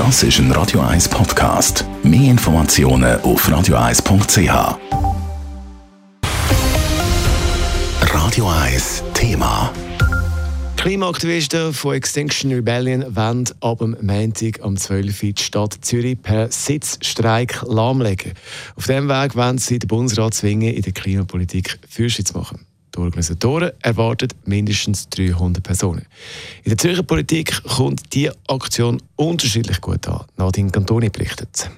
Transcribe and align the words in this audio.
Das 0.00 0.22
ist 0.22 0.38
ein 0.38 0.50
Radio 0.52 0.80
1 0.80 1.10
Podcast. 1.10 1.84
Mehr 2.02 2.30
Informationen 2.30 3.20
auf 3.20 3.46
radio1.ch. 3.46 4.78
Radio 8.00 8.48
1 8.48 9.04
Thema. 9.12 9.70
Klimaaktivisten 10.78 11.74
von 11.74 11.96
Extinction 11.96 12.50
Rebellion 12.50 13.14
wollen 13.14 13.44
ab 13.60 13.80
dem 13.80 13.94
Montag 14.00 14.62
am 14.62 14.78
12. 14.78 15.22
Uhr 15.22 15.32
die 15.32 15.42
Stadt 15.42 15.76
Zürich 15.82 16.22
per 16.22 16.50
Sitzstreik 16.50 17.60
lahmlegen. 17.68 18.32
Auf 18.76 18.86
diesem 18.86 19.06
Weg 19.06 19.36
wollen 19.36 19.58
sie 19.58 19.80
den 19.80 19.88
Bundesrat 19.88 20.32
zwingen, 20.32 20.72
in 20.72 20.80
der 20.80 20.94
Klimapolitik 20.94 21.78
Fürschutz 21.86 22.32
zu 22.32 22.38
machen. 22.38 22.69
Die 22.94 22.98
Organisatoren 22.98 23.70
erwarten 23.82 24.28
mindestens 24.44 25.08
300 25.10 25.62
Personen. 25.62 26.06
In 26.64 26.70
der 26.70 26.78
Zürcher 26.78 27.02
Politik 27.02 27.62
kommt 27.64 28.12
diese 28.12 28.34
Aktion 28.48 29.00
unterschiedlich 29.16 29.80
gut 29.80 30.06
an. 30.08 30.24
Nadine 30.36 30.70
Cantoni 30.70 31.08
berichtet. 31.08 31.70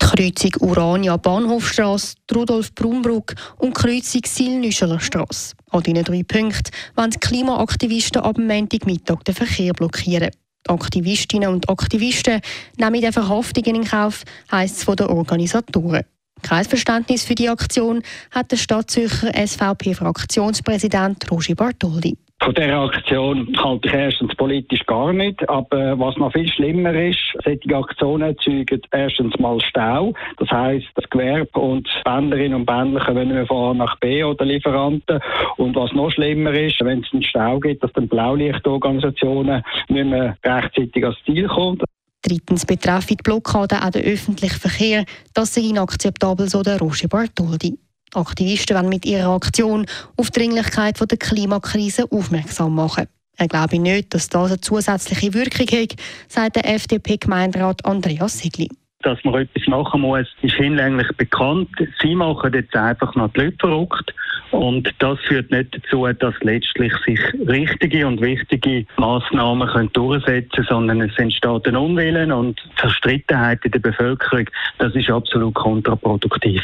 Die 0.00 0.06
Kreuzung 0.06 0.52
Urania 0.60 1.16
Bahnhofstrasse, 1.16 2.16
Rudolf 2.34 2.74
Brumbrück 2.74 3.34
und 3.58 3.74
Kreuzung 3.74 4.22
Silnüscheler 4.26 5.00
Strasse. 5.00 5.54
An 5.70 5.82
diesen 5.82 6.04
drei 6.04 6.22
Punkten 6.22 6.70
wollen 6.96 7.10
die 7.10 7.18
Klimaaktivisten 7.18 8.22
ab 8.22 8.38
Montagmittag 8.38 9.22
den 9.24 9.34
Verkehr 9.34 9.72
blockieren. 9.72 10.30
Aktivistinnen 10.66 11.50
und 11.50 11.68
Aktivisten 11.68 12.40
nehmen 12.78 13.00
die 13.00 13.12
Verhaftungen 13.12 13.82
in 13.82 13.84
Kauf, 13.84 14.24
heisst 14.50 14.78
es 14.78 14.84
von 14.84 14.96
den 14.96 15.08
Organisatoren. 15.08 16.04
Kein 16.44 16.64
Verständnis 16.64 17.24
für 17.24 17.34
die 17.34 17.48
Aktion 17.48 18.02
hat 18.30 18.52
der 18.52 18.58
Stadtzürcher 18.58 19.32
SVP-Fraktionspräsident 19.34 21.30
Roger 21.30 21.54
Bartoldi. 21.54 22.18
Von 22.42 22.54
dieser 22.54 22.80
Aktion 22.80 23.56
halte 23.56 23.88
ich 23.88 23.94
erstens 23.94 24.34
politisch 24.36 24.84
gar 24.84 25.14
nicht. 25.14 25.48
Aber 25.48 25.98
was 25.98 26.18
noch 26.18 26.32
viel 26.32 26.46
schlimmer 26.52 26.92
ist, 26.92 27.18
solche 27.42 27.74
Aktionen 27.74 28.22
erzeugen 28.22 28.82
erstens 28.90 29.38
mal 29.38 29.58
Stau. 29.62 30.12
Das 30.36 30.50
heisst, 30.50 30.88
das 30.96 31.08
Gewerbe 31.08 31.58
und 31.58 31.88
Pendlerinnen 32.04 32.56
und 32.56 32.66
Pendler 32.66 33.00
können 33.02 33.28
nicht 33.28 33.34
mehr 33.34 33.46
von 33.46 33.80
A 33.80 33.84
nach 33.84 33.98
B 34.00 34.22
oder 34.22 34.44
Lieferanten. 34.44 35.20
Und 35.56 35.74
was 35.76 35.92
noch 35.92 36.10
schlimmer 36.10 36.52
ist, 36.52 36.84
wenn 36.84 37.00
es 37.00 37.10
einen 37.14 37.22
Stau 37.22 37.58
gibt, 37.58 37.82
dass 37.82 37.92
dann 37.94 38.08
Blaulichtorganisationen 38.08 39.62
nicht 39.88 40.06
mehr 40.06 40.36
rechtzeitig 40.44 41.02
ans 41.02 41.16
Ziel 41.24 41.46
kommen. 41.46 41.80
Drittens 42.24 42.64
betrifft 42.64 43.10
die 43.10 43.16
Blockade 43.16 43.82
auch 43.82 43.90
den 43.90 44.04
öffentlichen 44.04 44.58
Verkehr. 44.58 45.04
Das 45.34 45.52
sei 45.52 45.60
inakzeptabel, 45.60 46.48
so 46.48 46.62
der 46.62 46.78
Roger 46.78 47.06
Bartoldi. 47.06 47.78
Aktivisten 48.14 48.76
wollen 48.76 48.88
mit 48.88 49.04
ihrer 49.04 49.34
Aktion 49.34 49.84
auf 50.16 50.30
die 50.30 50.40
Dringlichkeit 50.40 50.98
der 50.98 51.18
Klimakrise 51.18 52.10
aufmerksam 52.10 52.74
machen. 52.74 53.08
Er 53.36 53.48
glaube 53.48 53.78
nicht, 53.78 54.14
dass 54.14 54.28
das 54.30 54.52
eine 54.52 54.60
zusätzliche 54.60 55.34
Wirkung 55.34 55.66
hat, 55.66 55.96
sagt 56.28 56.56
der 56.56 56.74
FDP-Gemeinderat 56.74 57.84
Andreas 57.84 58.38
Sigli 58.38 58.70
dass 59.04 59.22
man 59.24 59.34
etwas 59.34 59.66
machen 59.66 60.00
muss, 60.00 60.26
ist 60.42 60.54
hinlänglich 60.54 61.08
bekannt. 61.16 61.68
Sie 62.00 62.14
machen 62.14 62.52
jetzt 62.54 62.74
einfach 62.74 63.14
noch 63.14 63.32
die 63.32 63.40
Leute 63.40 63.56
verrückt. 63.58 64.14
Und 64.50 64.88
das 65.00 65.18
führt 65.26 65.50
nicht 65.50 65.76
dazu, 65.76 66.06
dass 66.06 66.34
letztlich 66.40 66.92
sich 67.04 67.20
richtige 67.48 68.06
und 68.06 68.20
wichtige 68.20 68.86
Massnahmen 68.96 69.68
können 69.68 69.92
durchsetzen 69.92 70.50
können, 70.50 70.68
sondern 70.68 71.00
es 71.02 71.18
entsteht 71.18 71.66
ein 71.66 71.76
Unwillen 71.76 72.30
und 72.30 72.60
Zerstrittenheit 72.80 73.64
in 73.64 73.72
der 73.72 73.80
Bevölkerung. 73.80 74.48
Das 74.78 74.94
ist 74.94 75.10
absolut 75.10 75.54
kontraproduktiv. 75.54 76.62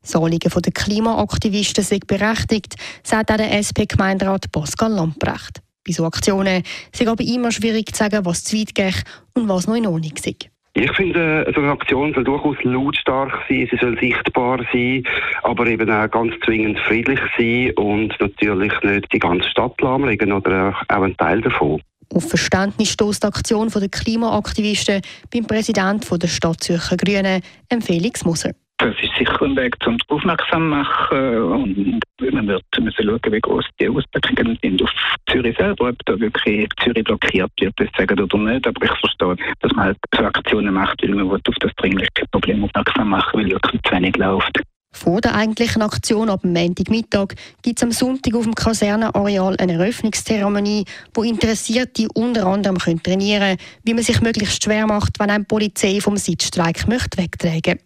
Das 0.00 0.16
Anliegen 0.16 0.50
der 0.50 0.72
Klimaaktivisten 0.72 1.84
sind 1.84 2.06
berechtigt, 2.06 2.76
sagt 3.02 3.30
auch 3.30 3.36
der 3.36 3.52
SP-Gemeinderat 3.52 4.50
Pascal 4.52 4.92
Lamprecht. 4.92 5.60
Bei 5.86 5.92
so 5.92 6.04
Aktionen 6.04 6.62
es 6.92 7.06
aber 7.06 7.22
immer 7.22 7.52
schwierig 7.52 7.94
zu 7.94 7.98
sagen, 7.98 8.24
was 8.24 8.44
zu 8.44 8.56
weit 8.56 8.74
geht 8.74 9.04
und 9.34 9.48
was 9.48 9.66
noch 9.66 9.74
in 9.76 9.86
Ordnung 9.86 10.12
ist. 10.16 10.48
Ich 10.78 10.92
finde, 10.92 11.50
so 11.54 11.62
eine 11.62 11.70
Aktion 11.70 12.12
soll 12.12 12.24
durchaus 12.24 12.58
lautstark 12.62 13.32
sein, 13.48 13.66
sie 13.70 13.78
soll 13.80 13.98
sichtbar 13.98 14.58
sein, 14.74 15.04
aber 15.42 15.66
eben 15.68 15.90
auch 15.90 16.10
ganz 16.10 16.34
zwingend 16.44 16.78
friedlich 16.80 17.18
sein 17.38 17.72
und 17.76 18.14
natürlich 18.20 18.74
nicht 18.82 19.10
die 19.10 19.18
ganze 19.18 19.48
Stadt 19.48 19.80
lahmlegen 19.80 20.32
oder 20.32 20.76
auch 20.88 20.94
einen 20.94 21.16
Teil 21.16 21.40
davon. 21.40 21.80
Auf 22.14 22.28
Verständnis 22.28 22.90
stößt 22.90 23.22
die 23.22 23.26
Aktion 23.26 23.70
der 23.70 23.88
Klimaaktivisten 23.88 25.00
beim 25.32 25.46
Präsidenten 25.46 26.18
der 26.18 26.28
Stadt 26.28 26.62
Zürcher 26.62 26.98
Grünen, 26.98 27.40
Felix 27.80 28.26
Moser. 28.26 28.50
Das 28.78 28.94
ist 29.02 29.16
sicher 29.18 29.42
ein 29.42 29.56
Weg 29.56 29.74
zum 29.82 29.96
aufmerksam 30.08 30.68
machen 30.68 31.42
und 31.42 32.00
man 32.20 32.46
wird 32.46 32.62
müssen 32.78 33.04
schauen, 33.04 33.32
wie 33.32 33.40
groß 33.40 33.64
die 33.80 33.88
Auswirkungen 33.88 34.58
sind 34.62 34.82
auf 34.82 34.90
Zürich 35.30 35.56
selber, 35.56 35.88
ob 35.88 35.96
da 36.04 36.18
wirklich 36.20 36.68
Zürich 36.82 37.04
blockiert 37.04 37.50
wird, 37.58 37.74
das 37.78 37.88
sagen 37.96 38.20
oder 38.20 38.38
nicht. 38.38 38.66
Aber 38.66 38.84
ich 38.84 38.90
verstehe, 39.00 39.36
dass 39.60 39.72
man 39.72 39.86
halt 39.86 39.98
so 40.14 40.22
Aktionen 40.24 40.74
macht, 40.74 41.02
weil 41.02 41.14
man 41.14 41.30
auf 41.30 41.40
das 41.42 41.72
dringliche 41.76 42.10
Problem 42.30 42.64
aufmerksam 42.64 43.08
machen 43.08 43.40
will, 43.40 43.50
wirklich 43.50 43.80
zu 43.82 43.92
wenig 43.92 44.16
läuft. 44.16 44.60
Vor 44.92 45.20
der 45.20 45.34
eigentlichen 45.34 45.82
Aktion 45.82 46.30
ab 46.30 46.42
Montagmittag 46.42 47.34
gibt 47.62 47.78
es 47.78 47.82
am 47.82 47.92
Sonntag 47.92 48.34
auf 48.34 48.44
dem 48.44 48.54
Kasernenareal 48.54 49.56
eine 49.58 49.74
Eröffnungszeremonie, 49.74 50.84
wo 51.14 51.22
Interessierte 51.22 52.08
unter 52.14 52.46
anderem 52.46 52.78
können 52.78 53.02
trainieren 53.02 53.56
können, 53.56 53.58
wie 53.84 53.94
man 53.94 54.02
sich 54.02 54.20
möglichst 54.22 54.64
schwer 54.64 54.86
macht, 54.86 55.18
wenn 55.18 55.30
eine 55.30 55.44
Polizei 55.44 56.00
vom 56.00 56.16
Sitzstreik 56.16 56.88
möchte 56.88 57.18
wegtragen 57.18 57.78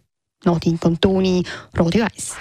Nadine 0.44 0.78
Cantoni, 0.78 1.44
Radio 1.74 2.04
1. 2.04 2.34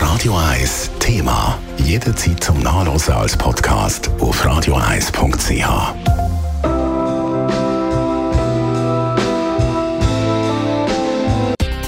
Radio 0.00 0.34
1 0.34 0.90
Thema. 0.98 1.58
Jederzeit 1.76 2.42
zum 2.42 2.58
Nachlesen 2.60 3.12
als 3.12 3.36
Podcast 3.36 4.08
auf 4.18 4.42
radio1.ch. 4.46 5.94